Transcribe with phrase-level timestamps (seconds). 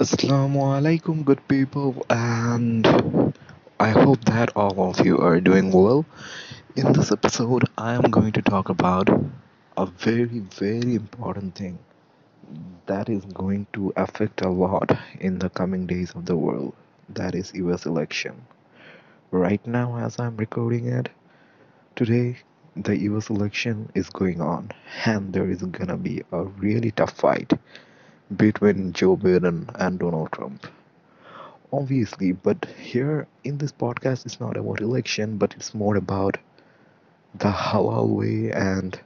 [0.00, 2.84] Assalamu alaikum, good people, and
[3.78, 6.04] I hope that all of you are doing well.
[6.74, 9.08] In this episode, I am going to talk about
[9.76, 11.78] a very, very important thing
[12.86, 14.90] that is going to affect a lot
[15.20, 16.74] in the coming days of the world.
[17.10, 18.46] That is US election.
[19.30, 21.08] Right now, as I'm recording it,
[21.94, 22.38] today,
[22.74, 24.72] the US election is going on,
[25.04, 27.52] and there is gonna be a really tough fight
[28.36, 30.66] between Joe Biden and Donald Trump.
[31.72, 36.38] Obviously, but here in this podcast, it's not about election, but it's more about
[37.34, 38.98] the halal way and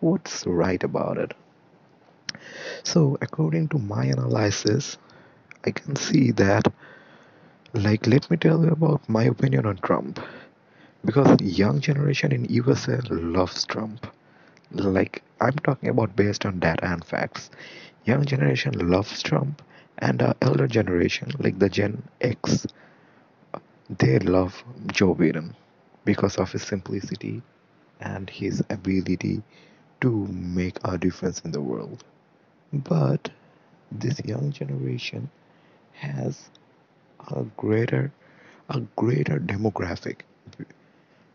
[0.00, 1.34] what's right about it.
[2.84, 4.98] So, according to my analysis,
[5.64, 6.72] I can see that,
[7.74, 10.20] like, let me tell you about my opinion on Trump.
[11.04, 14.06] Because young generation in USA loves Trump.
[14.72, 17.50] Like, I'm talking about based on data and facts.
[18.06, 19.62] Young generation loves Trump,
[19.98, 22.66] and our elder generation, like the Gen X,
[23.90, 25.54] they love Joe Biden
[26.04, 27.42] because of his simplicity
[28.00, 29.42] and his ability
[30.00, 32.04] to make a difference in the world.
[32.72, 33.30] But
[33.90, 35.28] this young generation
[35.92, 36.48] has
[37.28, 38.12] a greater
[38.68, 40.20] a greater demographic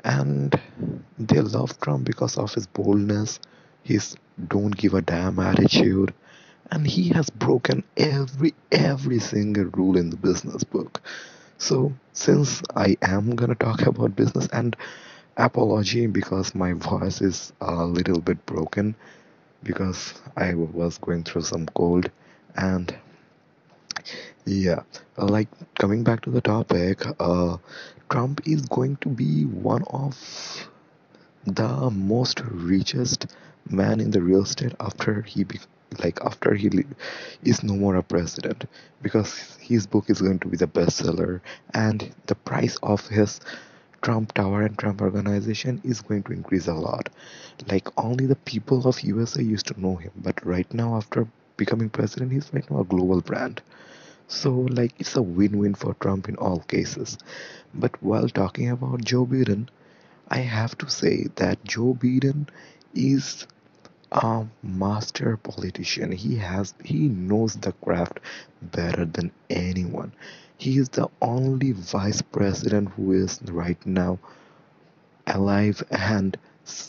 [0.04, 0.60] and
[1.18, 3.40] they love Trump because of his boldness,
[3.84, 4.16] his
[4.48, 6.14] don't give a damn attitude,
[6.72, 11.02] and he has broken every every single rule in the business book.
[11.58, 14.76] So since I am gonna talk about business and
[15.38, 18.96] apology because my voice is a little bit broken
[19.64, 22.10] because I was going through some cold
[22.56, 22.96] and
[24.46, 24.84] yeah,
[25.18, 27.58] like coming back to the topic, uh,
[28.10, 30.18] Trump is going to be one of
[31.46, 33.28] the most richest
[33.70, 35.60] man in the real estate after he be,
[36.00, 36.70] like after he
[37.44, 38.66] is no more a president
[39.02, 41.42] because his book is going to be the bestseller
[41.74, 43.40] and the price of his
[44.02, 47.10] Trump Tower and Trump Organization is going to increase a lot.
[47.68, 51.90] Like only the people of USA used to know him, but right now after becoming
[51.90, 53.62] president, he's right now a global brand.
[54.28, 57.18] So like it's a win-win for Trump in all cases.
[57.74, 59.68] But while talking about Joe Biden,
[60.30, 62.48] I have to say that Joe Biden
[62.96, 63.46] is
[64.12, 66.12] a master politician.
[66.12, 68.20] He has he knows the craft
[68.62, 70.14] better than anyone.
[70.58, 74.20] He is the only vice president who is right now
[75.28, 76.38] alive and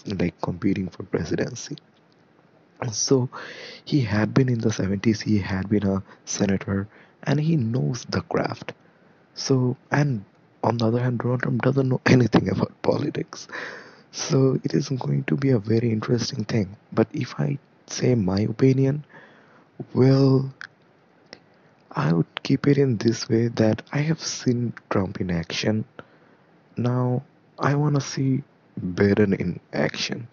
[0.06, 1.76] like competing for presidency.
[2.90, 3.28] So
[3.84, 6.88] he had been in the 70s, he had been a senator,
[7.22, 8.72] and he knows the craft.
[9.34, 10.24] So, and
[10.64, 13.46] on the other hand, Donald Trump doesn't know anything about politics.
[14.12, 16.76] So it is going to be a very interesting thing.
[16.92, 19.04] But if I say my opinion,
[19.94, 20.52] well,
[21.90, 25.84] I would keep it in this way that I have seen Trump in action.
[26.76, 27.22] Now
[27.58, 28.42] I want to see
[28.80, 30.28] Biden in action.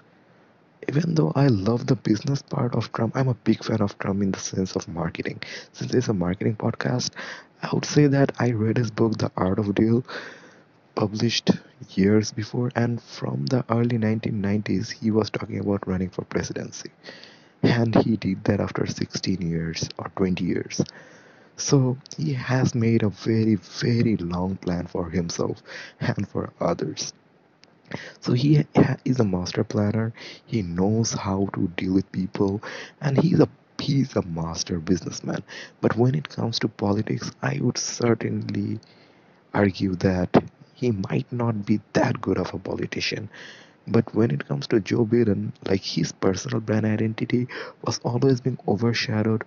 [0.87, 4.23] Even though I love the business part of Trump, I'm a big fan of Trump
[4.23, 5.41] in the sense of marketing.
[5.71, 7.11] Since it's a marketing podcast,
[7.61, 10.03] I would say that I read his book, The Art of Deal,
[10.95, 11.51] published
[11.95, 16.91] years before, and from the early 1990s, he was talking about running for presidency.
[17.63, 20.81] And he did that after 16 years or 20 years.
[21.57, 25.61] So he has made a very, very long plan for himself
[25.99, 27.13] and for others.
[28.21, 28.65] So he
[29.03, 30.13] is a master planner.
[30.45, 32.61] He knows how to deal with people,
[33.01, 35.43] and he's a he's a master businessman.
[35.81, 38.79] But when it comes to politics, I would certainly
[39.53, 40.48] argue that
[40.79, 43.29] he might not be that good of a politician.
[43.87, 47.47] But when it comes to Joe Biden, like his personal brand identity
[47.83, 49.43] was always being overshadowed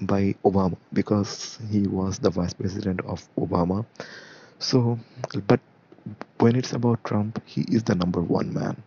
[0.00, 3.84] by Obama because he was the vice president of Obama.
[4.58, 4.98] So,
[5.46, 5.60] but
[6.38, 8.82] when it's about Trump, he is the number one man.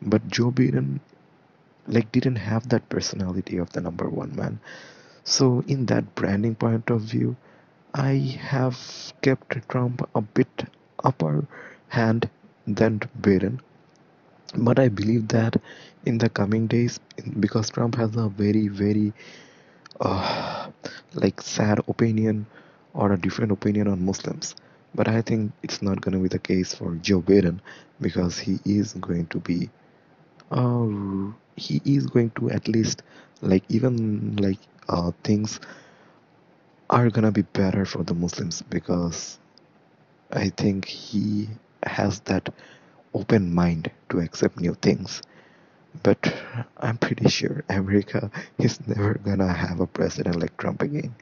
[0.00, 1.00] But Joe Biden
[1.88, 4.60] like didn't have that personality of the number one man.
[5.24, 7.36] So in that branding point of view,
[7.94, 8.78] I have
[9.22, 10.64] kept Trump a bit
[11.04, 11.46] upper
[11.88, 12.28] hand
[12.66, 13.60] than Biden.
[14.56, 15.56] But I believe that
[16.06, 17.00] in the coming days,
[17.40, 19.12] because Trump has a very, very
[20.00, 20.70] uh,
[21.14, 22.46] like sad opinion
[22.94, 24.54] or a different opinion on Muslims.
[24.94, 27.60] But I think it's not going to be the case for Joe Biden
[28.00, 29.70] because he is going to be
[30.50, 30.86] uh,
[31.56, 33.02] he is going to at least
[33.42, 34.58] like even like
[34.88, 35.60] uh, things
[36.90, 39.38] are gonna be better for the Muslims because
[40.32, 41.50] I think he
[41.82, 42.48] has that
[43.14, 45.22] open mind to accept new things.
[46.02, 46.34] But
[46.78, 51.14] I'm pretty sure America is never gonna have a president like Trump again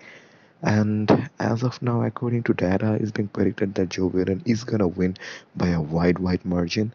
[0.62, 4.88] And as of now, according to data, it's being predicted that Joe Biden is gonna
[4.88, 5.16] win
[5.56, 6.94] by a wide, wide margin.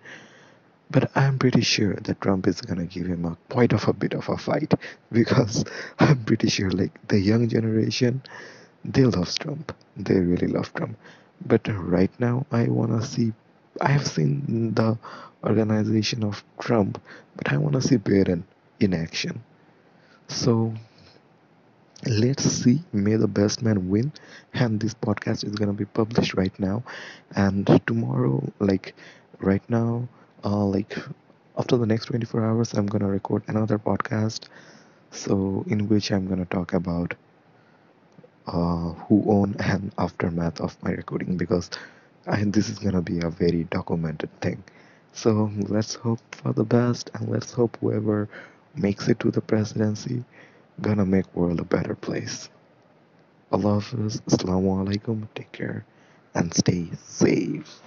[0.92, 4.13] But I'm pretty sure that Trump is gonna give him a quite of a bit
[4.13, 4.74] of a fight
[5.12, 5.63] because
[6.00, 8.22] I'm pretty sure like the young generation,
[8.86, 9.74] they love Trump.
[9.98, 10.98] They really love Trump.
[11.45, 13.33] But right now, I wanna see.
[13.81, 14.97] I have seen the
[15.43, 17.01] organization of Trump,
[17.35, 18.43] but I wanna see Biden
[18.79, 19.43] in action.
[20.27, 20.73] So
[22.07, 24.11] let's see may the best man win
[24.53, 26.83] and this podcast is to be published right now
[27.35, 28.95] and tomorrow like
[29.39, 30.07] right now
[30.43, 30.97] uh like
[31.57, 34.45] after the next 24 hours i'm to record another podcast
[35.11, 37.13] so in which i'm to talk about
[38.47, 41.69] uh who own and aftermath of my recording because
[42.27, 44.63] I, this is to be a very documented thing
[45.13, 48.29] so let's hope for the best and let's hope whoever
[48.75, 50.23] makes it to the presidency
[50.81, 52.49] gonna make world a better place
[53.51, 55.83] Allah Hafiz, Assalamu alaikum, take care
[56.33, 57.81] and stay safe.